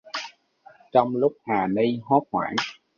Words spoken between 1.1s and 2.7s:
lúc hà ni hốt hoảng